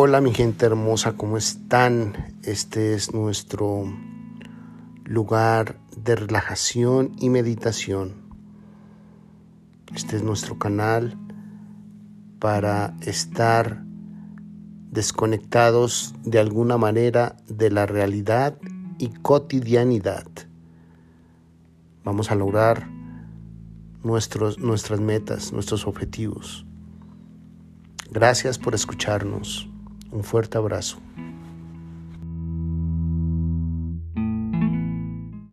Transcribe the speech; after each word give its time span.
Hola 0.00 0.20
mi 0.20 0.32
gente 0.32 0.64
hermosa, 0.64 1.16
¿cómo 1.16 1.36
están? 1.36 2.36
Este 2.44 2.94
es 2.94 3.12
nuestro 3.12 3.82
lugar 5.04 5.80
de 5.96 6.14
relajación 6.14 7.16
y 7.18 7.30
meditación. 7.30 8.14
Este 9.92 10.14
es 10.14 10.22
nuestro 10.22 10.56
canal 10.56 11.18
para 12.38 12.94
estar 13.00 13.82
desconectados 14.92 16.14
de 16.22 16.38
alguna 16.38 16.78
manera 16.78 17.36
de 17.48 17.72
la 17.72 17.84
realidad 17.84 18.56
y 18.98 19.08
cotidianidad. 19.08 20.28
Vamos 22.04 22.30
a 22.30 22.36
lograr 22.36 22.88
nuestros, 24.04 24.60
nuestras 24.60 25.00
metas, 25.00 25.52
nuestros 25.52 25.88
objetivos. 25.88 26.64
Gracias 28.12 28.60
por 28.60 28.76
escucharnos. 28.76 29.68
Un 30.10 30.24
fuerte 30.24 30.58
abrazo. 30.58 30.98